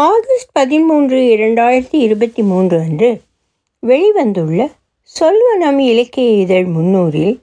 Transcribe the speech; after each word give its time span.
August 0.00 0.52
பதிமூன்று 0.52 1.16
இரண்டாயிரத்தி 1.16 1.94
இருபத்தி 1.98 2.42
மூன்று 2.42 2.80
அன்று 2.80 3.20
வெளிவந்துள்ள 3.86 4.72
சொல்வனம் 5.20 5.78
இலக்கிய 5.78 6.30
இதழ் 6.30 6.64
முன்னூறில் 6.64 7.42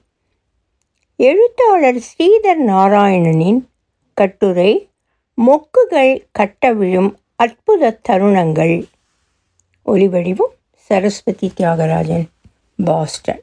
எழுத்தாளர் 1.16 1.96
ஸ்ரீதர் 1.96 2.62
நாராயணனின் 2.66 3.60
கட்டுரை 4.14 4.88
மொக்குகள் 5.38 6.24
கட்ட 6.32 6.72
விழும் 6.72 7.18
அற்புத 7.36 8.00
தருணங்கள் 8.08 8.84
ஒலிவடிவும் 9.86 10.54
சரஸ்வதி 10.72 11.52
தியாகராஜன் 11.60 12.26
பாஸ்டன். 12.84 13.42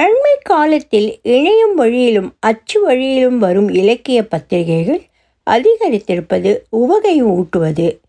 அண்மை 0.00 0.34
காலத்தில் 0.42 1.20
இணையம் 1.22 1.74
வழியிலும் 1.74 2.36
அச்சு 2.40 2.80
வழியிலும் 2.80 3.38
வரும் 3.38 3.68
இலக்கிய 3.68 4.26
பத்திரிகைகள் 4.26 5.02
அதிகரித்திருப்பது 5.46 6.58
உவகை 6.70 7.22
ஊட்டுவது 7.22 8.00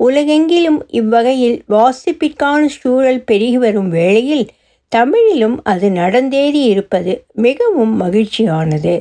உலகெங்கிலும் 0.00 0.80
இவ்வகையில் 0.90 1.58
வாசிப்பிற்கான 1.68 2.60
சூழல் 2.80 3.24
பெருகி 3.24 3.58
வரும் 3.58 3.88
வேளையில் 3.88 4.46
தமிழிலும் 4.92 5.56
அது 5.62 5.88
நடந்தேறி 5.90 6.62
இருப்பது 6.64 7.12
மிகவும் 7.38 7.94
மகிழ்ச்சியானது. 8.00 8.94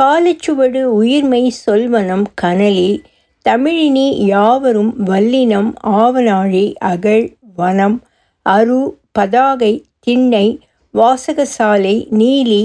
காலச்சுவடு 0.00 0.82
உயிர்மை 1.00 1.42
சொல்வனம் 1.66 2.26
கனலி 2.42 2.90
தமிழினி 3.46 4.08
யாவரும் 4.26 4.92
வல்லினம் 5.06 5.70
ஆவனாழி 5.92 6.74
அகழ் 6.84 7.26
வனம் 7.56 7.96
அரு 8.46 8.80
பதாகை 9.18 9.72
திண்ணை 10.00 10.46
வாசகசாலை 10.94 11.96
நீலி 12.18 12.62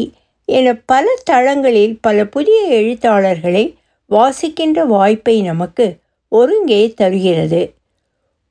என 0.50 0.74
பல 0.86 1.06
தளங்களில் 1.24 1.98
பல 2.02 2.26
புதிய 2.26 2.60
எழுத்தாளர்களை 2.70 3.66
வாசிக்கின்ற 4.12 4.80
வாய்ப்பை 4.86 5.36
நமக்கு 5.42 5.86
ஒருங்கே 6.34 6.94
தருகிறது 6.94 7.62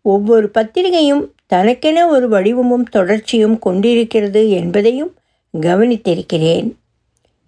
ஒவ்வொரு 0.05 0.49
பத்திரிகையும் 0.49 1.25
தனக்கென 1.47 2.09
ஒரு 2.09 2.29
வடிவமும் 2.29 2.89
தொடர்ச்சியும் 2.89 3.59
கொண்டிருக்கிறது 3.59 4.51
என்பதையும் 4.51 5.13
கவனித்திருக்கிறேன். 5.61 6.69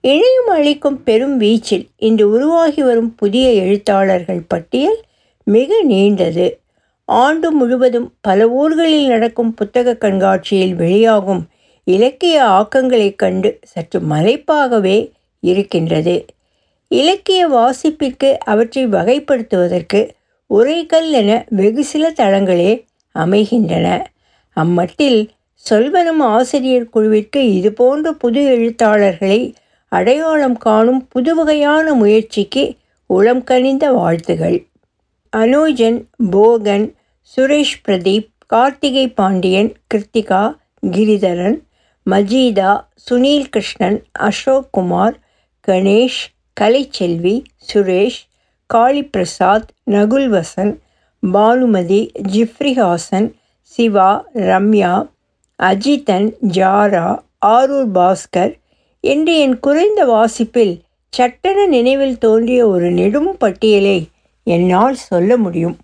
இணையம் 0.02 0.50
அளிக்கும் 0.50 1.02
பெரும் 1.02 1.40
வீச்சில் 1.40 1.86
இன்று 1.96 2.30
உருவாகி 2.30 2.82
வரும் 2.82 3.14
புதிய 3.14 3.52
எழுத்தாளர்கள் 3.52 4.42
பட்டியல் 4.48 4.98
மிக 5.44 5.84
நீண்டது. 5.88 6.46
ஆண்டு 7.08 7.50
முழுவதும் 7.50 8.08
பல 8.20 8.48
ஊர்களில் 8.48 9.06
நடக்கும் 9.06 9.54
புத்தக 9.54 9.96
கண்காட்சியில் 9.96 10.74
வெளியாகும் 10.74 11.42
இலக்கிய 11.84 12.42
ஆக்கங்களைக் 12.58 13.16
கண்டு 13.16 13.58
சற்று 13.62 14.00
மலைப்பாகவே 14.00 14.98
இருக்கின்றது. 15.40 16.16
இலக்கிய 16.90 17.48
வாசிப்பிற்கு 17.48 18.28
அவற்றை 18.44 18.86
வகைப்படுத்துவதற்கு 18.86 20.00
உரைக்கல் 20.46 21.10
என 21.10 21.44
வெகு 21.48 21.84
சில 21.84 22.10
தளங்களே 22.10 22.84
அமைகின்றன. 23.14 23.86
அம்மட்டில் 24.56 25.28
சொல்வனம் 25.70 26.22
ஆசிரியர் 26.22 26.88
குழுவிற்கு 26.88 27.54
இதுபோன்ற 27.54 28.12
புது 28.12 28.42
எழுத்தாளர்களை 28.44 29.54
அடையாளம் 29.88 30.56
காணும் 30.56 31.08
புதுவகையான 31.14 31.94
முயற்சிக்கு 31.94 32.76
உளம் 33.06 33.44
கனிந்த 33.44 33.92
வாழ்த்துகள். 33.92 34.66
அனோஜன் 35.36 35.98
போகன் 36.30 36.94
சுரேஷ் 37.36 37.80
பிரதீப் 37.88 38.28
கார்த்திகை 38.46 39.08
பாண்டியன் 39.08 39.72
கிருத்திகா 39.94 40.56
கிரிதரன் 40.86 41.58
மஜீதா 42.10 42.72
சுனில் 43.10 43.48
கிருஷ்ணன் 43.50 44.04
அசோக் 44.12 44.68
குமார் 44.70 45.16
கணேஷ் 45.68 46.22
கலைச்செல்வி 46.60 47.44
சுரேஷ் 47.72 48.20
காளிப்பிரசாத் 48.74 49.68
நகுல்வசன் 49.90 50.72
பானுமதி 51.32 52.12
ஜிப்ரிஹாசன் 52.32 53.28
சிவா 53.60 54.26
ரம்யா 54.34 55.10
அஜிதன் 55.58 56.28
ஜாரா 56.48 57.06
ஆரூர் 57.46 57.90
பாஸ்கர் 57.94 58.52
என்று 59.00 59.38
என் 59.38 59.58
குறைந்த 59.58 60.04
வாசிப்பில் 60.04 60.82
சட்டென 61.08 61.66
நினைவில் 61.66 62.18
தோன்றிய 62.18 62.68
ஒரு 62.68 62.90
நெடும் 62.90 63.36
பட்டியலை 63.38 64.08
என்னால் 64.44 64.94
சொல்ல 64.94 65.36
முடியும். 65.36 65.76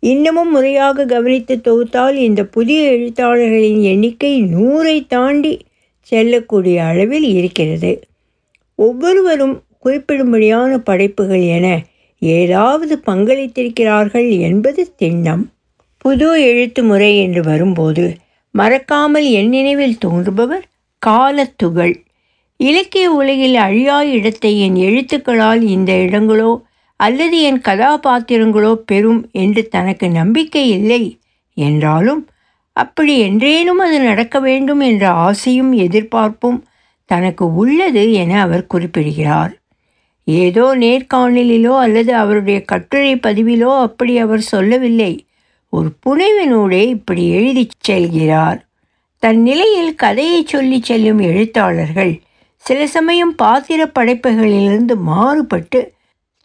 இன்னமும் 0.00 0.50
முறையாக 0.50 1.04
கவனித்து 1.04 1.56
தொகுத்தால் 1.56 2.14
இந்த 2.14 2.44
புதிய 2.44 2.90
எழுத்தாளர்களின் 2.90 3.82
எண்ணிக்கை 3.82 4.42
நூறை 4.42 5.06
தாண்டி 5.06 5.58
செல்லக்கூடிய 6.00 6.84
அளவில் 6.84 7.22
இருக்கிறது. 7.22 7.92
ஒவ்வொருவரும் 8.74 9.62
குறிப்பிடும்படியான 9.84 10.78
படைப்புகள் 10.78 11.44
என 11.56 11.66
ஏதாவது 12.22 12.94
பங்களித்திருக்கிறார்கள் 13.06 14.38
என்பது 14.38 14.94
திண்ணம். 14.98 15.44
புது 15.98 16.42
எழுத்து 16.42 16.84
முறை 16.84 17.18
என்று 17.18 17.42
வரும்போது 17.42 18.04
மறக்காமல் 18.50 19.30
என் 19.30 19.48
நினைவில் 19.48 19.98
தோன்றுபவர் 19.98 20.64
காலத்துகள். 20.98 21.94
இலக்கிய 22.56 23.10
உலகில் 23.10 23.56
அழியா 23.56 24.02
இடத்தை 24.02 24.60
என் 24.60 24.76
எழுத்துக்களால் 24.76 25.62
இந்த 25.62 25.92
இடங்களோ 25.92 26.62
அல்லது 26.96 27.40
என் 27.40 27.60
கதாபாத்திரங்களோ 27.60 28.72
பெறும் 28.74 29.28
என்று 29.30 29.68
தனக்கு 29.68 30.08
நம்பிக்கை 30.10 30.68
இல்லை 30.68 31.02
என்றாலும் 31.56 32.26
அப்படி 32.72 33.14
என்றேனும் 33.18 33.78
அது 33.78 34.00
நடக்க 34.00 34.40
வேண்டும் 34.40 34.80
என்ற 34.80 35.10
ஆசையும் 35.10 35.72
எதிர்பார்ப்பும் 35.72 36.64
தனக்கு 37.04 37.54
உள்ளது 37.54 38.12
என 38.12 38.40
அவர் 38.40 38.66
குறிப்பிடுகிறார். 38.66 39.52
ஏதோ 40.26 40.64
நேர்காணலிலோ 40.76 41.74
அல்லது 41.76 42.12
அவருடைய 42.14 42.58
கட்டுரை 42.64 43.14
பதிவிலோ 43.14 43.70
அப்படி 43.80 44.18
அவர் 44.18 44.42
சொல்லவில்லை. 44.52 45.12
ஒரு 45.72 45.88
புனைவினூடே 46.04 46.82
இப்படி 46.88 47.22
எழுதி 47.28 47.64
செல்கிறார். 47.88 48.60
தன் 49.22 49.40
நிலையில் 49.42 49.94
கதையை 49.94 50.40
சொல்லி 50.44 50.78
செல்லும் 50.82 51.18
எழுத்தாளர்கள் 51.18 52.12
சில 52.64 52.80
சமயம் 52.86 53.34
பாத்திர 53.34 53.80
படைப்புகளிலிருந்து 53.94 54.94
மாறுபட்டு 55.10 55.80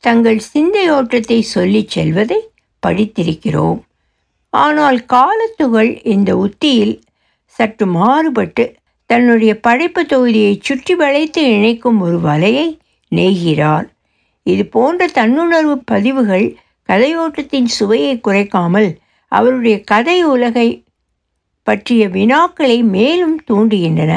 தங்கள் 0.03 0.39
சிந்தையோட்டத்தை 0.53 1.39
சொல்லிச் 1.39 1.89
செல்வதை 1.89 2.39
படித்திருக்கிறோம். 2.83 3.79
ஆனால் 4.53 4.99
காலத்துகள் 5.05 5.91
இந்த 6.03 6.31
உத்தியில் 6.37 6.95
சற்று 7.59 7.85
மாறுபட்டு 7.85 8.65
தன்னுடைய 9.09 9.51
படைப்பு 9.59 10.01
தொகுதியை 10.05 10.53
சுற்றி 10.61 10.93
வளைத்து 10.93 11.41
இணைக்கும் 11.55 11.99
ஒரு 12.01 12.17
வலையை 12.19 12.67
நெய்கிறார் 13.15 13.87
இது 14.43 14.65
போன்ற 14.65 15.05
தன்னுணர்வு 15.13 15.75
பதிவுகள் 15.85 16.55
கதையோட்டத்தின் 16.89 17.65
சுவையை 17.65 18.19
குறைக்காமல் 18.27 18.89
அவருடைய 19.31 19.81
கதை 19.83 20.23
உலகை 20.23 20.83
பற்றிய 21.63 22.07
வினாக்களை 22.07 22.83
மேலும் 22.83 23.41
தூண்டுகின்றன. 23.51 24.13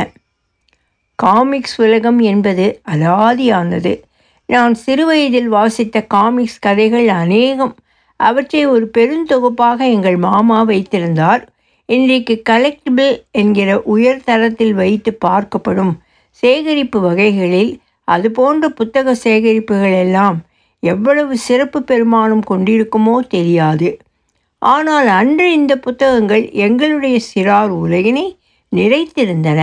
காமிக்ஸ் 1.14 1.80
உலகம் 1.80 2.18
என்பது 2.18 2.80
அலாதியானது. 2.90 4.00
நான் 4.46 4.74
சிறுவயதில் 4.74 5.48
வாசித்த 5.48 6.02
காமிக்ஸ் 6.02 6.58
கதைகள் 6.58 7.08
அநேகம். 7.08 7.74
அவற்றை 8.16 8.66
ஒரு 8.66 8.90
பெருந்தொகுப்பாக 8.98 9.78
எங்கள் 9.78 10.16
மாமா 10.16 10.62
வைத்திருந்தார். 10.62 11.48
இன்றைக்கு 11.86 12.42
கலெக்டிபிள் 12.50 13.12
என்கிற 13.30 13.80
உயர் 13.80 14.24
தரத்தில் 14.24 14.74
வைத்து 14.74 15.18
பார்க்கப்படும் 15.24 15.92
சேகரிப்பு 16.30 17.00
வகைகளில் 17.00 17.80
அதுபோன்ற 18.14 18.68
புத்தக 18.78 19.14
சேகரிப்புகள் 19.24 19.96
எல்லாம் 20.04 20.38
எவ்வளவு 20.82 21.34
சிறப்பு 21.46 21.78
பெருமானம் 21.82 22.44
கொண்டிருக்குமோ 22.50 23.16
தெரியாது. 23.28 23.88
ஆனால் 24.62 25.08
அன்று 25.18 25.46
இந்த 25.52 25.72
புத்தகங்கள் 25.78 26.44
எங்களுடைய 26.66 27.16
சிறார் 27.30 27.72
உலகினை 27.82 28.26
நிறைத்திருந்தன. 28.72 29.60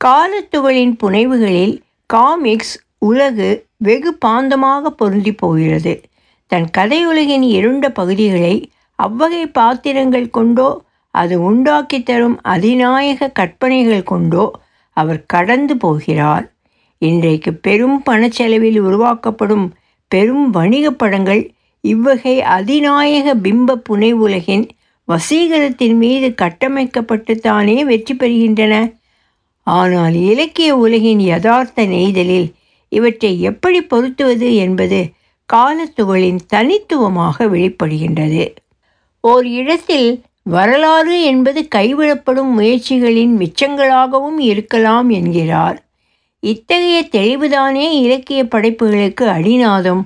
காலத்துகளின் 0.00 0.94
புனைவுகளில் 1.02 1.74
காமிக்ஸ் 2.10 2.74
உலகு 3.08 3.48
வெகு 3.78 4.10
பாந்தமாக 4.24 4.90
பொருந்தி 4.90 5.32
போகிறது. 5.34 5.92
தன் 6.50 6.68
கதையுலகின் 6.78 7.44
இருண்ட 7.56 7.84
பகுதிகளை 7.90 8.54
அவ்வகை 8.98 9.44
பாத்திரங்கள் 9.58 10.28
கொண்டோ 10.30 10.70
அது 11.14 11.34
உண்டாக்கி 11.40 11.98
தரும் 12.02 12.36
அதிநாயக 12.54 13.30
கற்பனைகள் 13.38 14.08
கொண்டோ 14.12 14.44
அவர் 14.96 15.20
கடந்து 15.26 15.74
போகிறார். 15.76 16.44
இன்றைக்கு 17.02 17.50
பெரும் 17.54 18.02
பணச்செலவில் 18.08 18.78
உருவாக்கப்படும் 18.80 19.66
பெரும் 20.08 20.50
வணிக 20.50 20.86
படங்கள் 20.90 21.42
இவ்வகை 21.80 22.34
அதிநாயக 22.40 23.34
பிம்ப 23.34 23.76
புனை 23.88 24.10
உலகின் 24.24 24.64
வசீகரத்தின் 25.08 25.96
மீது 25.96 26.34
கட்டமைக்கப்பட்டு 26.34 27.34
தானே 27.40 27.84
வெற்றி 27.84 28.14
பெறுகின்றன. 28.14 28.74
ஆனால் 29.66 30.14
இலக்கிய 30.14 30.70
உலகின் 30.76 31.20
யதார்த்த 31.20 31.86
நெய்தலில் 31.86 32.48
இவற்றை 32.88 33.32
எப்படி 33.40 33.80
பொருத்துவது 33.82 34.54
என்பது 34.54 35.00
காலத்துகளின் 35.48 36.40
தனித்துவமாக 36.46 37.46
வெளிப்படுகின்றது. 37.48 38.44
ஓர் 39.20 39.46
இடத்தில் 39.60 40.10
வரலாறு 40.42 41.16
என்பது 41.22 41.60
கைவிடப்படும் 41.74 42.52
முயற்சிகளின் 42.58 43.34
மிச்சங்களாகவும் 43.40 44.38
இருக்கலாம் 44.52 45.08
என்கிறார். 45.10 45.78
இத்தகைய 46.42 47.08
தெளிவுதானே 47.12 47.86
இலக்கிய 48.02 48.44
படைப்புகளுக்கு 48.44 49.24
அடிநாதம்? 49.28 50.02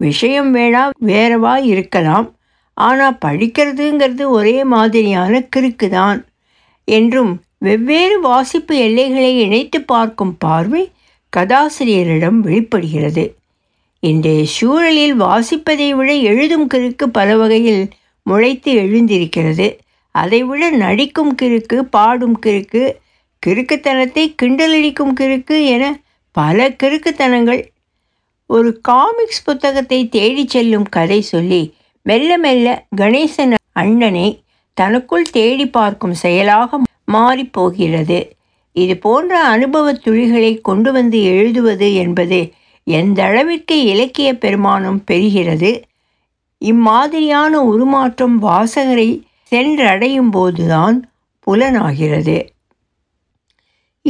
விஷயம் 0.00 0.54
வேணா 0.54 0.82
வேறவா 1.06 1.54
இருக்கலாம். 1.64 2.26
ஆனால் 2.74 3.18
படிக்கிறதுங்கிறது 3.24 4.24
ஒரே 4.28 4.64
மாதிரியான 4.64 5.40
கிறுக்கு 5.56 5.88
தான் 5.88 6.18
என்றும் 6.84 7.32
வெவ்வேறு 7.58 8.20
வாசிப்பு 8.20 8.76
எல்லைகளை 8.76 9.40
இணைத்து 9.40 9.78
பார்க்கும் 9.82 10.34
பார்வை 10.38 10.82
கதாசிரியரிடம் 11.32 12.38
வெளிப்படுகிறது. 12.40 13.24
இன்றைய 14.02 14.42
சூழலில் 14.46 15.16
வாசிப்பதை 15.20 15.88
விட 15.90 16.10
எழுதும் 16.12 16.68
கிறுக்கு 16.74 17.06
பல 17.12 17.36
வகையில் 17.36 17.82
முளைத்து 18.26 18.70
எழுந்திருக்கிறது. 18.82 19.66
அதைவிட 20.14 20.70
நடிக்கும் 20.70 21.32
கிறுக்கு 21.42 21.78
பாடும் 21.90 22.38
கிறுக்கு 22.46 22.82
கிறுக்குத்தனத்தை 23.46 24.34
கிண்டலடிக்கும் 24.42 25.12
கிறுக்கு 25.20 25.64
என 25.64 25.84
பல 26.32 26.68
கிறுக்குத்தனங்கள். 26.82 27.62
ஒரு 28.46 28.80
காமிக்ஸ் 28.80 29.44
புத்தகத்தை 29.44 30.08
தேடிச் 30.08 30.48
செல்லும் 30.48 30.88
கதை 30.88 31.20
சொல்லி 31.20 31.62
மெல்ல 32.02 32.38
மெல்ல 32.38 32.86
கணேசன் 32.96 33.54
அண்ணனை 33.72 34.42
தனக்குள் 34.74 35.30
தேடி 35.30 35.66
பார்க்கும் 35.68 36.14
செயலாக 36.14 36.80
மாறிப்போகிறது 37.12 38.18
இது 38.72 38.96
போன்ற 38.96 39.32
அனுபவத் 39.44 40.00
துளிகளை 40.04 40.60
கொண்டு 40.60 40.92
வந்து 40.92 41.22
எழுதுவது 41.22 41.94
என்பது 41.94 42.52
எந்த 42.84 43.24
அளவிற்கு 43.24 43.82
இலக்கிய 43.82 44.32
பெருமானம் 44.32 45.00
பெறுகிறது. 45.10 45.82
இம்மாதிரியான 46.58 47.52
உருமாற்றம் 47.62 48.42
வாசகரை 48.42 49.08
சென்றடையும் 49.50 50.30
போதுதான் 50.30 50.96
புலனாகிறது. 51.40 52.38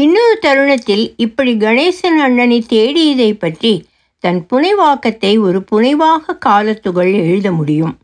இன்னொரு 0.01 0.35
தருணத்தில் 0.41 1.05
இப்படி 1.17 1.53
கணேசன் 1.57 2.19
அண்ணனை 2.25 2.59
தேடியதை 2.69 3.31
பற்றி 3.35 3.73
தன் 4.25 4.41
புனைவாக்கத்தை 4.51 5.31
ஒரு 5.47 5.59
புனைவாக 5.71 6.35
காலத்துகள் 6.39 7.13
எழுத 7.23 7.49
முடியும். 7.53 7.95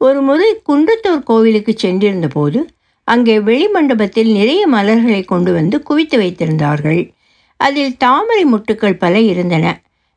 ஒரு 0.00 0.20
முறை 0.20 0.50
குன்றத்தூர் 0.68 1.22
கோவிலுக்கு 1.22 1.72
சென்றிருந்த 1.76 2.28
போது 2.28 2.60
அங்கே 3.08 3.36
வெளிமண்டபத்தில் 3.40 4.30
நிறைய 4.32 4.62
மலர்களை 4.66 5.22
கொண்டு 5.24 5.52
வந்து 5.52 5.76
குவித்து 5.82 6.18
வைத்திருந்தார்கள். 6.18 7.00
அதில் 7.60 7.94
தாமரை 7.96 8.44
மொட்டுக்கள் 8.44 9.00
பல 9.04 9.20
இருந்தன. 9.20 9.66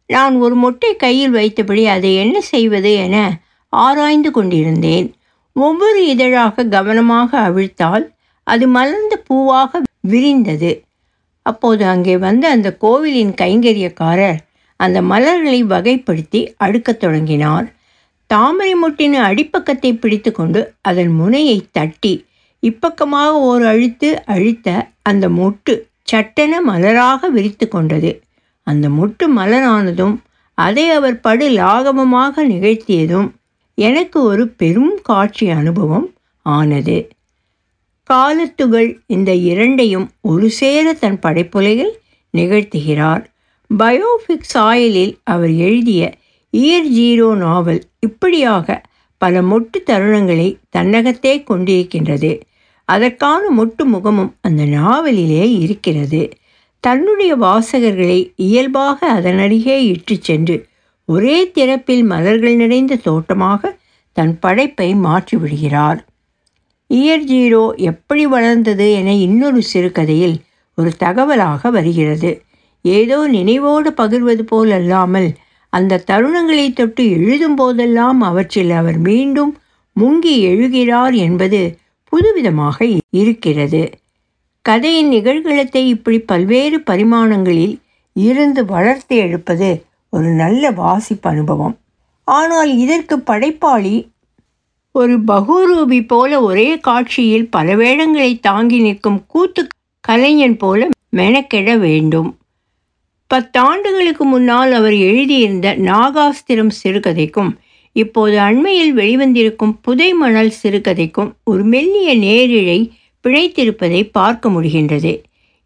நான் 0.10 0.36
ஒரு 0.36 0.56
மொட்டை 0.56 0.92
கையில் 0.96 1.36
வைத்தபடி 1.36 1.86
அதை 1.86 2.12
என்ன 2.16 2.38
செய்வது 2.54 2.92
என 3.06 3.16
ஆராய்ந்து 3.74 4.32
கொண்டிருந்தேன். 4.32 5.08
ஒவ்வொரு 5.56 6.02
இதழாக 6.08 6.66
கவனமாக 6.76 7.40
அவிழ்த்தால் 7.50 8.06
அது 8.48 8.66
மலர்ந்த 8.76 9.16
பூவாக 9.30 9.82
விரிந்தது. 10.04 10.72
அப்போது 11.46 11.86
அங்கே 11.86 12.18
வந்த 12.18 12.50
அந்த 12.50 12.70
கோவிலின் 12.78 13.34
கைங்கரியக்காரர் 13.42 14.40
அந்த 14.80 15.02
மலர்களை 15.02 15.64
வகைப்படுத்தி 15.64 16.42
அடுக்கத் 16.58 17.00
தொடங்கினார். 17.00 17.68
தாமரை 18.28 18.74
மொட்டின் 18.76 19.14
அடிப்பக்கத்தை 19.14 19.94
பிடித்து 19.94 20.32
கொண்டு 20.32 20.74
அதன் 20.82 21.12
முனையை 21.12 21.68
தட்டி 21.72 22.14
இப்பக்கமாக 22.64 23.32
ஓர் 23.50 23.64
அழுத்து 23.64 24.10
அழுத்த 24.26 24.68
அந்த 25.02 25.30
மொட்டு 25.30 25.74
சட்டென 26.04 26.54
மலராக 26.62 27.30
விரித்து 27.30 27.68
கொண்டது. 27.68 28.12
அந்த 28.68 28.90
மொட்டு 28.90 29.26
மலரானதும் 29.38 30.16
அதை 30.54 30.90
அவர் 30.90 31.20
படு 31.20 31.50
லாகவமாக 31.50 32.44
நிகழ்த்தியதும் 32.48 33.30
எனக்கு 33.78 34.24
ஒரு 34.24 34.48
பெரும் 34.48 34.96
காட்சி 35.04 35.50
அனுபவம் 35.50 36.08
ஆனது. 36.46 36.98
காலத்துகள் 38.12 38.90
இந்த 39.08 39.32
இரண்டையும் 39.34 40.08
ஒரு 40.22 40.50
சேர 40.50 40.94
தன் 40.94 41.20
படைப்புலையில் 41.20 41.94
நிகழ்த்துகிறார். 42.38 43.24
பயோபிக்ஸ் 43.70 44.58
ஆயிலில் 44.70 45.14
அவர் 45.24 45.54
எழுதிய 45.68 46.02
இயர் 46.58 46.90
ஜீரோ 46.98 47.28
நாவல் 47.36 47.82
இப்படியாக 48.00 48.82
பல 49.22 49.42
மொட்டு 49.42 49.78
தருணங்களை 49.86 50.48
தன்னகத்தே 50.70 51.44
கொண்டிருக்கின்றது. 51.50 52.32
அதற்கான 52.86 53.44
மொட்டு 53.58 53.84
முகமும் 53.84 54.36
அந்த 54.42 54.64
நாவலிலே 54.66 55.46
இருக்கிறது. 55.60 56.22
தன்னுடைய 56.80 57.32
வாசகர்களை 57.38 58.20
இயல்பாக 58.36 59.00
அதனருகே 59.14 59.78
இட்டு 59.94 60.18
சென்று 60.22 60.58
ஒரே 61.06 61.52
திறப்பில் 61.56 62.06
மலர்கள் 62.06 62.56
நிறைந்த 62.56 62.96
தோட்டமாக 62.96 63.78
தன் 64.18 64.40
படைப்பை 64.40 64.94
மாற்றிவிடுகிறார். 65.08 66.00
இயர் 66.92 67.26
ஜீரோ 67.26 67.64
எப்படி 67.82 68.24
வளர்ந்தது 68.26 68.86
என 68.94 69.10
இன்னொரு 69.18 69.62
சிறுகதையில் 69.62 70.38
ஒரு 70.78 70.92
தகவலாக 71.00 71.72
வருகிறது. 71.72 72.32
ஏதோ 72.86 73.18
நினைவோடு 73.28 73.90
பகிர்வது 73.98 74.42
போல் 74.42 74.72
அல்லாமல் 74.72 75.30
அந்த 75.74 76.02
தருணங்களை 76.08 76.66
தொட்டு 76.74 77.04
எழுதும் 77.10 77.56
போதெல்லாம் 77.56 78.22
அவற்றில் 78.22 78.72
அவர் 78.72 78.98
மீண்டும் 79.00 79.52
முங்கி 79.96 80.34
எழுகிறார் 80.42 81.16
என்பது 81.18 81.62
புதுவிதமாக 82.14 82.78
இருக்கிறது. 83.10 83.84
கதையின் 84.66 85.12
நிகழ்களத்தை 85.14 85.84
இப்படி 85.88 86.20
பல்வேறு 86.22 86.78
பரிமாணங்களில் 86.80 87.76
இருந்து 88.16 88.62
வளர்த்து 88.66 89.16
எழுப்பது 89.16 89.70
ஒரு 90.14 90.30
நல்ல 90.34 90.72
வாசிப்பு 90.72 91.28
அனுபவம். 91.30 91.76
ஆனால் 92.28 92.72
இதற்கு 92.78 93.16
படைப்பாளி 93.20 93.96
ஒரு 94.96 95.14
பகுரூபி 95.24 96.00
போல 96.08 96.42
ஒரே 96.42 96.70
காட்சியில் 96.80 97.50
பல 97.50 97.76
வேடங்களை 97.76 98.32
தாங்கி 98.40 98.80
நிற்கும் 98.80 99.20
கூத்து 99.28 99.62
கலைஞன் 100.04 100.58
போல 100.58 100.90
மெனக்கெட 101.16 101.70
வேண்டும். 101.78 102.30
பத்தாண்டுகளுக்கு 103.30 104.24
முன்னால் 104.24 104.72
அவர் 104.72 104.98
எழுதியிருந்த 105.10 105.68
நாகாஸ்திரம் 105.76 106.74
சிறுகதைக்கும் 106.84 107.52
இப்போது 107.96 108.36
அண்மையில் 108.40 108.94
வெளிவந்திருக்கும் 108.98 109.74
புதை 109.82 110.10
மணல் 110.14 110.54
சிறுகதைக்கும் 110.64 111.32
ஒரு 111.44 111.64
மெல்லிய 111.64 112.10
நேரிழை 112.18 112.80
பிழைத்திருப்பதை 113.26 114.02
பார்க்க 114.12 114.50
முடிகின்றது. 114.50 115.14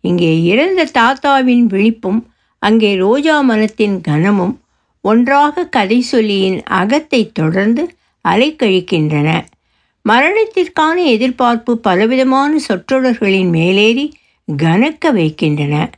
இங்கே 0.04 0.31
இறந்த 0.44 0.88
தாத்தாவின் 0.94 1.66
விழிப்பும் 1.66 2.21
அங்கே 2.63 2.95
ரோஜா 2.95 3.42
மனத்தின் 3.42 4.01
கனமும் 4.01 4.56
ஒன்றாக 5.01 5.66
கதை 5.68 6.00
சொல்லியின் 6.12 6.60
அகத்தை 6.74 7.21
தொடர்ந்து 7.31 7.83
அலைக்கழிக்கின்றன. 8.25 9.45
மரணத்திற்கான 10.10 11.04
எதிர்பார்ப்பு 11.04 11.80
பலவிதமான 11.80 12.60
சொற்றொடர்களின் 12.60 13.50
மேலேறி 13.50 14.13
கனக்க 14.57 15.12
வைக்கின்றன. 15.12 15.89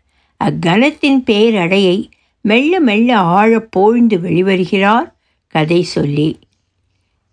அக்கனத்தின் 0.44 1.24
பேரடையை 1.25 2.09
மெல்ல 2.41 2.79
மெல்ல 2.79 3.18
ஆழப் 3.18 3.71
போழ்ந்து 3.71 4.18
வெளிவருகிறார் 4.18 5.13
கதை 5.47 5.83
சொல்லி. 5.83 6.39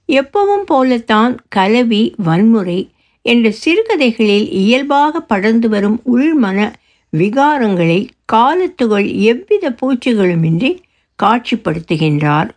எப்பவும் 0.08 0.64
போலத்தான் 0.66 1.36
கலவி 1.48 2.14
வன்முறை 2.16 2.90
என்ற 3.22 3.50
சிறுகதைகளில் 3.50 4.50
இயல்பாக 4.50 5.20
படர்ந்து 5.20 5.68
வரும் 5.68 6.00
உள்மன 6.16 6.72
விகாரங்களை 7.16 8.08
காலத்துகள் 8.24 9.12
எவ்வித 9.12 9.70
பூச்சிகளுமின்றி 9.70 10.78
காட்சிப்படுத்துகின்றார். 11.22 12.48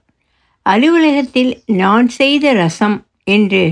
அலுவலகத்தில் 0.67 1.51
நான் 1.65 2.07
செய்த 2.09 2.53
ரசம் 2.53 2.97
என்று 3.24 3.63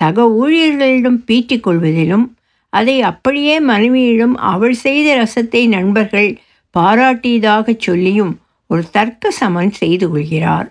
சக 0.00 0.24
ஊழியர்களிடம் 0.42 1.18
பீட்டிக் 1.24 1.62
கொள்வதிலும் 1.62 2.26
அதை 2.72 2.96
அப்படியே 3.00 3.54
மனைவியிடம் 3.60 4.36
அவள் 4.52 4.76
செய்த 4.84 5.08
ரசத்தை 5.16 5.62
நண்பர்கள் 5.68 6.30
பாராட்டியதாகச் 6.74 7.78
சொல்லியும் 7.78 8.32
ஒரு 8.70 8.82
தர்க்க 8.90 9.30
சமன் 9.30 9.72
செய்து 9.72 10.06
கொள்கிறார். 10.10 10.68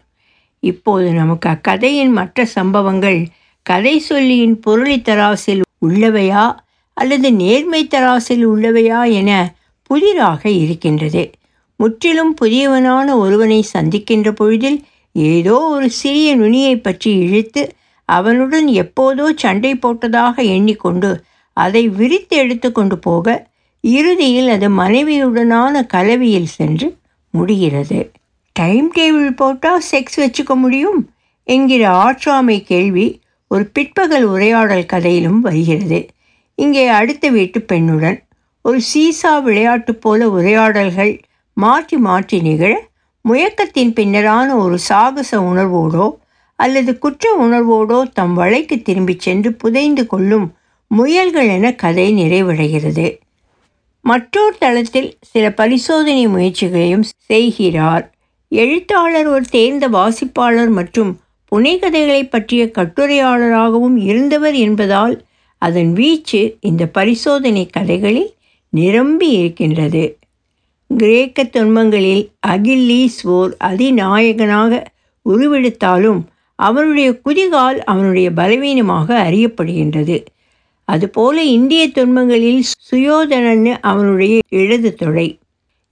இப்போது 0.63 1.07
நமக்கு 1.11 1.47
அக்கதையின் 1.49 2.11
மற்ற 2.11 2.45
சம்பவங்கள் 2.45 3.19
கதை 3.65 3.95
சொல்லியின் 3.99 4.55
பொருளி 4.59 4.97
தராசில் 4.99 5.61
உள்ளவையா 5.85 6.45
அல்லது 6.97 7.27
நேர்மை 7.33 7.81
தராசில் 7.87 8.43
உள்ளவையா 8.47 9.01
என 9.11 9.31
புதிராக 9.89 10.41
இருக்கின்றது. 10.63 11.23
முற்றிலும் 11.79 12.33
புதியவனான 12.41 13.07
ஒருவனை 13.17 13.59
சந்திக்கின்ற 13.73 14.29
பொழுதில் 14.31 14.79
ஏதோ 15.15 15.55
ஒரு 15.67 15.89
சிறிய 15.89 16.35
நுனியை 16.35 16.75
பற்றி 16.77 17.11
இழுத்து 17.17 17.63
அவனுடன் 18.09 18.67
எப்போதோ 18.67 19.25
சண்டை 19.33 19.71
போட்டதாக 19.75 20.35
எண்ணிக்கொண்டு 20.55 21.11
அதை 21.57 21.83
விரித்து 21.89 22.35
எடுத்து 22.37 22.71
கொண்டு 22.71 22.97
போக 22.99 23.27
இறுதியில் 23.83 24.49
அது 24.49 24.67
மனைவியுடனான 24.69 25.83
கலவியில் 25.85 26.51
சென்று 26.57 26.87
முடிகிறது. 27.33 27.99
டைம் 28.55 28.91
டேபிள் 28.95 29.29
போட்டால் 29.31 29.83
செக்ஸ் 29.91 30.17
வச்சுக்க 30.17 30.55
முடியும்? 30.55 30.99
என்கிற 31.47 31.83
ஆற்றாமை 32.03 32.57
கேள்வி 32.63 33.05
ஒரு 33.47 33.63
பிற்பகல் 33.73 34.23
உரையாடல் 34.23 34.85
கதையிலும் 34.85 35.39
வருகிறது. 35.39 35.99
இங்கே 36.57 36.87
அடுத்த 36.87 37.25
வீட்டு 37.29 37.59
பெண்ணுடன் 37.71 38.19
ஒரு 38.65 38.79
சீசா 38.93 39.31
விளையாட்டு 39.43 39.95
போல 39.95 40.29
உரையாடல்கள் 40.29 41.13
மாற்றி 41.57 41.97
மாற்றி 41.97 42.39
நிகழ 42.41 42.71
முயக்கத்தின் 43.29 43.93
பின்னரான 43.93 44.55
ஒரு 44.57 44.77
சாகச 44.77 45.39
உணர்வோடோ 45.39 46.15
அல்லது 46.55 46.97
குற்ற 46.97 47.37
உணர்வோடோ 47.41 48.11
தம் 48.13 48.37
வலைக்கு 48.37 48.81
திரும்பிச் 48.81 49.19
சென்று 49.19 49.53
புதைந்து 49.53 50.07
கொள்ளும் 50.07 50.53
முயல்கள் 50.87 51.47
என 51.47 51.73
கதை 51.73 52.13
நிறைவடைகிறது. 52.13 53.17
மற்றொரு 54.01 54.55
தளத்தில் 54.59 55.17
சில 55.21 55.51
பரிசோதனை 55.51 56.27
முயற்சிகளையும் 56.27 57.05
செய்கிறார். 57.17 58.13
எழுத்தாளர் 58.47 59.27
ஒரு 59.27 59.45
தேர்ந்த 59.45 59.89
வாசிப்பாளர் 59.89 60.69
மற்றும் 60.69 61.19
புனைகதைகளை 61.55 62.29
பற்றிய 62.29 62.71
கட்டுரையாளராகவும் 62.77 63.97
இருந்தவர் 63.97 64.53
என்பதால் 64.53 65.25
அதன் 65.57 65.93
வீச்சு 65.93 66.57
இந்த 66.61 66.87
பரிசோதனை 66.87 67.65
கதைகளில் 67.65 68.33
நிரம்பி 68.69 69.29
இருக்கின்றது. 69.29 70.17
கிரேக்க 70.97 71.43
துன்பங்களில் 71.43 72.27
அகில்லீஸ் 72.47 73.19
ஓர் 73.23 73.57
அதிநாயகனாக 73.63 74.83
உருவெடுத்தாலும் 75.29 76.21
அவனுடைய 76.55 77.19
குதிகால் 77.25 77.77
அவனுடைய 77.83 78.31
பலவீனமாக 78.31 79.29
அறியப்படுகின்றது. 79.29 80.25
அதுபோல 80.85 81.43
இந்திய 81.43 81.87
துன்பங்களில் 81.87 82.61
சுயோதனன் 82.91 83.77
அவனுடைய 83.81 84.39
இடது 84.49 84.95
தொடை. 84.95 85.39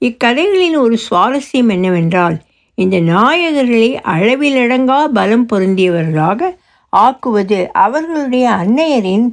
இக்கதைகளின் 0.05 0.77
ஒரு 0.77 0.97
சுவாரஸ்யம் 1.11 1.69
என்னவென்றால் 1.69 2.37
இந்த 2.75 2.99
நாயகர்களை 2.99 3.99
அளவிலடங்கா 4.03 5.05
பலம் 5.05 5.47
பொருந்தியவர்களாக 5.53 6.55
ஆக்குவது 6.97 7.67
அவர்களுடைய 7.67 8.49
அன்னையரின் 8.49 9.31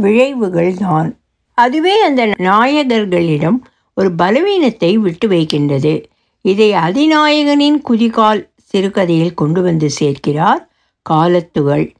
விழைவுகள்தான். 0.00 1.12
அதுவே 1.54 2.00
அந்த 2.00 2.26
நாயகர்களிடம் 2.26 3.58
ஒரு 3.94 4.12
பலவீனத்தை 4.12 4.98
விட்டு 4.98 5.28
வைக்கின்றது. 5.28 6.06
இதை 6.40 6.72
அதிநாயகனின் 6.72 7.80
குதிகால் 7.90 8.48
சிறுகதையில் 8.56 9.34
கொண்டு 9.34 9.62
வந்து 9.62 9.88
சேர்க்கிறார் 10.00 10.62
காலத்துகள். 11.02 11.94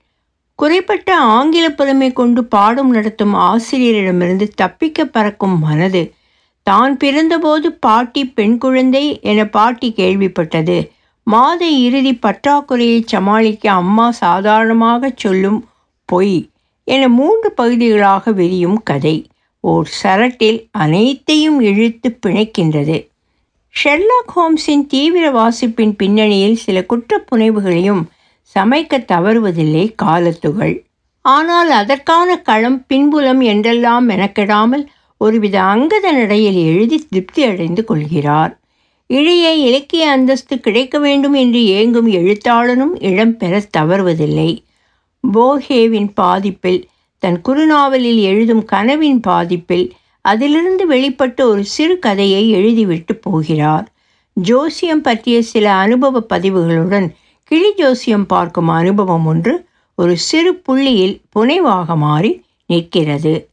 குறைப்பட்ட 0.54 1.18
ஆங்கில 1.18 1.70
புலமை 1.70 2.12
கொண்டு 2.12 2.44
பாடம் 2.44 2.90
நடத்தும் 2.90 3.34
ஆசிரியரிடமிருந்து 3.34 4.48
தப்பிக்க 4.54 5.04
பறக்கும் 5.04 5.58
மனது. 5.58 6.14
தான் 6.62 6.96
பிறந்தபோது 6.96 7.68
பாட்டி 7.80 8.26
பெண் 8.26 8.58
குழந்தை 8.58 9.20
என 9.20 9.46
பாட்டி 9.46 9.92
கேள்விப்பட்டது. 9.96 10.90
மாத 11.24 11.66
இறுதி 11.66 12.18
பற்றாக்குறையை 12.26 13.02
சமாளிக்க 13.04 13.70
அம்மா 13.70 14.10
சாதாரணமாக 14.10 15.12
சொல்லும் 15.16 15.68
பொய் 16.04 16.48
என 16.84 17.08
மூன்று 17.08 17.52
பகுதிகளாக 17.52 18.32
விரியும் 18.32 18.82
கதை. 18.82 19.26
ஓர் 19.64 19.88
சரட்டில் 20.02 20.68
அனைத்தையும் 20.70 21.60
இழுத்து 21.60 22.18
பிணைக்கின்றது. 22.26 22.96
ஷெர்லாக் 23.74 24.32
ஹோம்ஸின் 24.36 24.86
தீவிர 24.86 25.24
வாசிப்பின் 25.30 25.94
பின்னணியில் 25.96 26.54
சில 26.54 26.78
குற்றப்புனைவுகளையும் 26.88 28.02
சமைக்க 28.56 28.98
தவறுவதில்லை 29.12 29.84
காலத்துகள். 29.96 30.74
ஆனால் 31.24 31.70
அதற்கான 31.70 32.36
களம் 32.38 32.80
பின்புலம் 32.86 33.40
என்றெல்லாம் 33.40 34.08
மெனக்கெடாமல் 34.08 34.84
ஒருவித 35.16 35.56
அங்கத 35.62 36.12
நடையில் 36.12 36.60
எழுதி 36.64 36.98
திருப்தி 36.98 37.42
அடைந்து 37.44 37.84
கொள்கிறார். 37.84 38.52
இழைய 39.06 39.46
இலக்கிய 39.66 40.04
அந்தஸ்து 40.10 40.54
கிடைக்க 40.60 40.98
வேண்டும் 40.98 41.34
என்று 41.34 41.60
ஏங்கும் 41.78 42.08
எழுத்தாளனும் 42.12 42.94
இடம் 43.00 43.36
பெற 43.36 43.62
தவறுவதில்லை. 43.78 44.50
போஹேவின் 45.24 46.10
பாதிப்பில் 46.20 46.80
தன் 47.22 47.40
குறுநாவலில் 47.48 48.20
எழுதும் 48.20 48.64
கனவின் 48.64 49.20
பாதிப்பில் 49.26 49.90
அதிலிருந்து 50.20 50.90
வெளிப்பட்ட 50.90 51.40
ஒரு 51.40 51.64
சிறு 51.64 51.98
கதையை 51.98 52.54
எழுதிவிட்டு 52.54 53.12
போகிறார். 53.20 53.92
ஜோசியம் 54.32 55.00
பற்றிய 55.00 55.42
சில 55.42 55.72
அனுபவ 55.72 56.22
பதிவுகளுடன் 56.34 57.08
கிளி 57.44 57.74
ஜோசியம் 57.74 58.26
பார்க்கும் 58.26 58.68
அனுபவம் 58.68 59.26
ஒன்று 59.26 59.66
ஒரு 59.94 60.16
சிறு 60.16 60.54
புள்ளியில் 60.54 61.20
புனைவாக 61.38 61.96
மாறி 61.96 62.44
நிற்கிறது. 62.66 63.48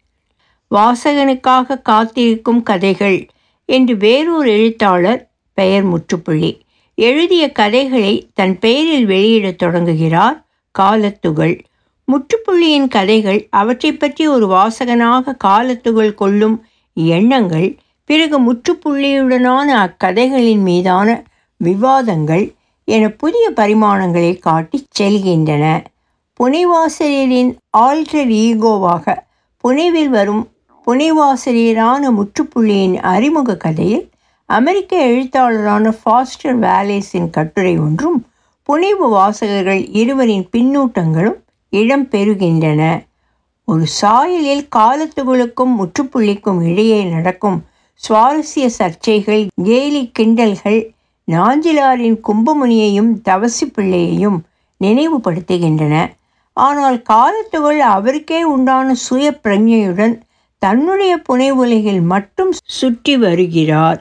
வாசகனுக்காக 0.75 1.81
காத்திருக்கும் 1.81 2.63
கதைகள் 2.63 3.27
என்று 3.65 3.97
வேறொரு 3.97 4.51
எழுத்தாளர் 4.51 5.29
பெயர் 5.53 5.83
முற்றுப்புள்ளி. 5.83 6.61
எழுதிய 6.95 7.51
கதைகளை 7.51 8.29
தன் 8.33 8.59
பெயரில் 8.59 9.05
வெளியிடத் 9.05 9.57
தொடங்குகிறார் 9.57 10.45
காலத்துகள். 10.71 11.61
முற்றுப்புள்ளியின் 12.11 12.87
கதைகள் 12.87 13.47
அவற்றை 13.49 13.93
பற்றி 13.93 14.27
ஒரு 14.27 14.47
வாசகனாக 14.47 15.35
காலத்துகள் 15.37 16.13
கொள்ளும் 16.13 16.65
எண்ணங்கள் 16.93 17.77
பிறகு 18.05 18.37
முற்றுப்புள்ளியுடனான 18.39 19.67
அக்கதைகளின் 19.79 20.61
மீதான 20.61 21.23
விவாதங்கள் 21.57 22.45
என 22.85 23.09
புதிய 23.09 23.51
பரிமாணங்களை 23.55 24.39
காட்டிச் 24.39 25.01
செல்கின்றன. 25.01 25.83
புனைவாசிரியரின் 26.39 27.51
ஆல்டர் 27.77 28.31
ஈகோவாக 28.43 29.15
புனைவில் 29.63 30.09
வரும் 30.09 30.43
புனைவாசிரியரான 30.87 32.11
முற்றுப்புள்ளியின் 32.11 32.95
அறிமுக 32.95 33.57
கதையில் 33.57 34.09
அமெரிக்க 34.45 34.97
எழுத்தாளரான 34.97 35.93
ஃபாஸ்டர் 36.03 36.59
வேலேஸின் 36.59 37.29
கட்டுரை 37.29 37.77
ஒன்றும் 37.79 38.25
புனைவு 38.63 39.09
வாசகர்கள் 39.09 39.89
இருவரின் 39.91 40.49
பின்னூட்டங்களும் 40.57 41.39
இடம் 41.69 42.07
பெறுகின்றன. 42.09 42.81
ஒரு 43.67 43.85
சாயலில் 44.01 44.67
காலத்துகளுக்கும் 44.75 45.73
முற்றுப்புள்ளிக்கும் 45.79 46.61
இடையே 46.69 47.03
நடக்கும் 47.03 47.59
சுவாரஸ்ய 48.01 48.67
சர்ச்சைகள் 48.77 49.47
கேலி 49.63 50.11
கிண்டல்கள் 50.19 50.79
நாஞ்சிலாரின் 51.27 52.19
கும்பமுனியையும் 52.27 53.11
தவசி 53.21 53.65
பிள்ளையையும் 53.65 54.37
நினைவுபடுத்துகின்றன. 54.81 55.95
ஆனால் 56.53 57.01
காலத்துகள் 57.01 57.79
அவருக்கே 57.79 58.43
உண்டான 58.43 58.93
சுய 58.93 59.39
பிரஜையுடன் 59.43 60.15
தன்னுடைய 60.61 61.21
புனைவுலகில் 61.29 62.01
மட்டும் 62.03 62.53
சுற்றி 62.63 63.17
வருகிறார். 63.17 63.99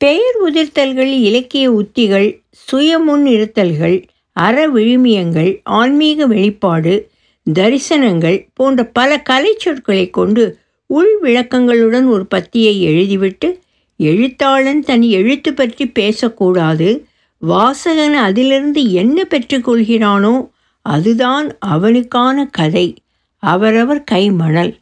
பெயர் 0.00 0.38
உதிர்த்தல்கள் 0.44 1.12
இலக்கிய 1.20 1.66
உத்திகள் 1.72 2.28
சுயமுன் 2.66 3.26
இருத்தல்கள் 3.26 3.96
அற 4.36 4.56
விழுமியங்கள் 4.68 5.52
ஆன்மீக 5.62 6.26
வெளிப்பாடு 6.26 6.94
தரிசனங்கள் 7.46 8.38
போன்ற 8.54 8.84
பல 8.88 9.10
கலை 9.22 9.52
சொற்களை 9.58 10.10
கொண்டு 10.10 10.44
உள் 10.90 11.14
விளக்கங்களுடன் 11.22 12.06
ஒரு 12.06 12.24
பத்தியை 12.34 12.74
எழுதிவிட்டு 12.86 13.48
எழுத்தாளன் 14.00 14.80
தன் 14.80 15.02
எழுத்து 15.10 15.50
பற்றி 15.54 15.84
பேசக்கூடாது 15.90 16.88
வாசகன் 17.42 18.16
அதிலிருந்து 18.18 18.82
என்ன 18.92 19.26
பெற்றுக்கொள்கிறானோ 19.30 20.34
அதுதான் 20.86 21.58
அவனுக்கான 21.66 22.46
கதை 22.50 22.86
அவரவர் 23.42 24.02
கைமணல் 24.12 24.72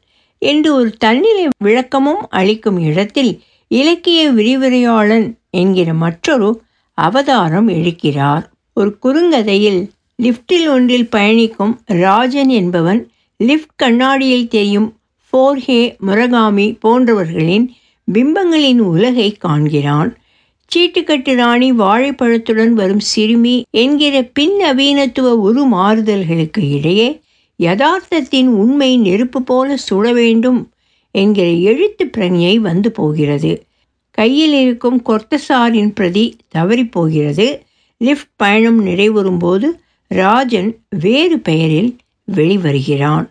என்று 0.42 0.70
ஒரு 0.74 0.90
தன்னிலை 0.98 1.44
விளக்கமும் 1.64 2.22
அளிக்கும் 2.30 2.80
இடத்தில் 2.80 3.32
இலக்கிய 3.70 4.32
விரிவுரையாளன் 4.32 5.26
என்கிற 5.50 5.94
மற்றொரு 5.94 6.50
அவதாரம் 6.98 7.68
எழுக்கிறார் 7.68 8.44
ஒரு 8.76 8.90
குறுங்கதையில் 9.02 9.80
லிஃப்டில் 10.22 10.68
ஒன்றில் 10.68 11.08
பயணிக்கும் 11.08 11.80
ராஜன் 11.84 12.48
என்பவன் 12.48 13.00
லிஃப்ட் 13.40 13.74
கண்ணாடியில் 13.76 14.48
தெரியும் 14.48 14.88
ஃபோர்ஹே 15.28 15.82
முரகாமி 16.06 16.66
போன்றவர்களின் 16.84 17.66
பிம்பங்களின் 18.08 18.78
உலகை 18.78 19.36
காண்கிறான். 19.38 20.10
சீட்டுக்கட்டு 20.70 21.34
ராணி 21.34 21.72
வாழைப்பழத்துடன் 21.72 22.72
வரும் 22.72 23.00
சிறுமி 23.00 23.64
என்கிற 23.70 24.30
பின்னவீனத்துவ 24.38 25.28
உருமாறுதல்களுக்கு 25.48 26.62
இடையே 26.70 27.08
யதார்த்தத்தின் 27.62 28.46
உண்மை 28.46 28.96
நெருப்பு 28.96 29.42
போல 29.42 29.76
சுட 29.88 30.12
வேண்டும் 30.12 30.60
என்கிற 31.14 31.46
எழுத்து 31.70 32.04
பிரஞை 32.16 32.56
வந்து 32.58 32.90
போகிறது. 32.90 33.52
கையில் 34.10 34.52
இருக்கும் 34.52 34.98
கொர்த்தசாரின் 35.06 35.92
பிரதி 35.94 36.24
தவறிப்போகிறது 36.54 37.46
லிஃப்ட் 37.96 38.30
பயணம் 38.36 38.86
நிறைவுறும்போது 38.86 39.68
ராஜன் 40.06 40.78
வேறு 41.00 41.38
பெயரில் 41.38 41.96
வெளிவருகிறான். 42.32 43.26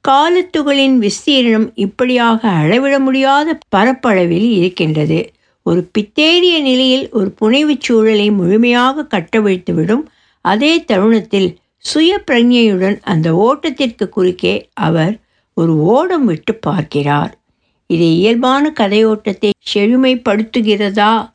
காலத்துகளின் 0.00 0.96
விஸ்தீரணம் 1.00 1.70
இப்படியாக 1.74 2.48
அளவிட 2.48 2.98
முடியாத 2.98 3.58
பரப்பளவில் 3.76 4.50
இருக்கின்றது. 4.50 5.30
ஒரு 5.62 5.90
பித்தேறிய 5.98 6.60
நிலையில் 6.60 7.08
ஒரு 7.10 7.34
புனைவுச் 7.40 7.80
சூழலை 7.80 8.30
முழுமையாக 8.30 9.06
கட்டவிழ்த்துவிடும் 9.14 10.04
அதே 10.44 10.84
தருணத்தில் 10.84 11.58
சுய 11.78 12.22
பிரஞையுடன் 12.30 12.98
அந்த 13.02 13.28
ஓட்டத்திற்கு 13.32 14.08
குறுக்கே 14.08 14.68
அவர் 14.72 15.18
ஒரு 15.54 15.82
ஓடம் 15.82 16.24
விட்டு 16.24 16.54
பார்க்கிறார். 16.54 17.38
இது 17.86 18.16
இயல்பான 18.16 18.72
கதையோட்டத்தை 18.80 19.50
செழுமைப்படுத்துகிறதா? 19.74 21.30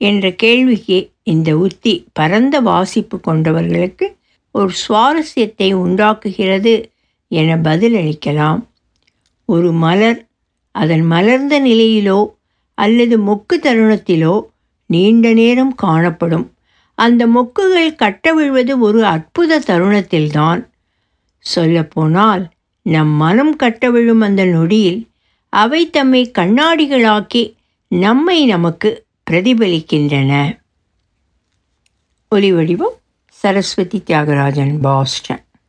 என்ற 0.00 0.24
கேள்விக்கு 0.32 0.98
இந்த 1.22 1.50
உத்தி 1.56 1.94
பரந்த 2.12 2.60
வாசிப்பு 2.60 3.16
கொண்டவர்களுக்கு 3.26 4.06
ஒரு 4.54 4.70
சுவாரஸ்யத்தை 4.82 5.68
உண்டாக்குகிறது 5.74 6.74
என 7.30 7.56
பதிலளிக்கலாம். 7.56 8.60
ஒரு 9.48 9.70
மலர் 9.72 10.20
அதன் 10.74 11.04
மலர்ந்த 11.06 11.54
நிலையிலோ 11.60 12.20
அல்லது 12.78 13.16
மொக்கு 13.18 13.54
தருணத்திலோ 13.62 14.34
நீண்ட 14.90 15.32
நேரம் 15.32 15.74
காணப்படும். 15.74 16.46
அந்த 16.98 17.22
மொக்குகள் 17.26 17.98
கட்டவிழ்வது 18.02 18.72
ஒரு 18.78 19.00
அற்புத 19.04 19.60
தருணத்தில்தான். 19.60 20.60
சொல்லப்போனால் 21.46 22.42
நம் 22.86 23.12
மனம் 23.22 23.54
கட்டவிழும் 23.56 24.20
அந்த 24.20 24.42
நொடியில் 24.44 25.00
அவை 25.52 25.82
தம்மை 25.90 26.22
கண்ணாடிகளாக்கி 26.38 27.42
நம்மை 27.90 28.38
நமக்கு 28.46 28.90
பிரதிபலிக்கின்றன. 29.30 30.60
ஒலிவடிவம் 32.34 32.96
சரஸ்வதி 33.28 34.02
தியாகராஜன் 34.06 34.80
பாஸ்டன். 34.80 35.44